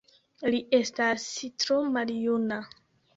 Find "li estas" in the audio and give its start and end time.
0.53-1.25